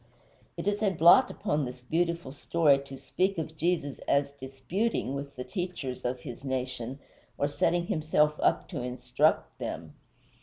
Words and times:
It 0.57 0.67
is 0.67 0.81
a 0.81 0.89
blot 0.89 1.29
upon 1.29 1.63
this 1.63 1.81
beautiful 1.81 2.31
story 2.31 2.79
to 2.87 2.97
speak 2.97 3.37
of 3.37 3.55
Jesus 3.55 3.99
as 4.07 4.31
"disputing" 4.31 5.13
with 5.13 5.35
the 5.35 5.43
teachers 5.43 6.05
of 6.05 6.21
his 6.21 6.43
nation, 6.43 6.97
or 7.37 7.47
setting 7.47 7.85
himself 7.85 8.39
up 8.39 8.67
to 8.69 8.81
instruct 8.81 9.59
them. 9.59 9.93